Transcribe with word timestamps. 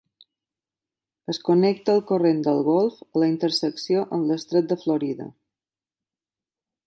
Es 1.33 1.39
connecta 1.49 1.93
al 1.95 2.01
Corrent 2.11 2.39
del 2.47 2.63
Golf 2.69 2.97
a 3.09 3.21
la 3.25 3.29
intersecció 3.33 4.03
amb 4.17 4.27
l'Estret 4.31 4.71
de 4.73 4.79
Florida. 4.87 5.29